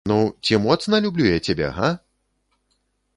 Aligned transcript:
Ну, 0.09 0.15
ці 0.47 0.57
моцна 0.63 0.99
люблю 1.05 1.27
я 1.33 1.39
цябе, 1.49 1.69
га? 1.77 1.91